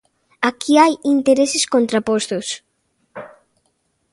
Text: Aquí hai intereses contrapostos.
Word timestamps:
Aquí 0.49 0.73
hai 0.83 0.93
intereses 1.13 1.63
contrapostos. 1.73 2.47